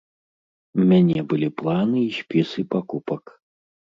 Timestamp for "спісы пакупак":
2.19-3.23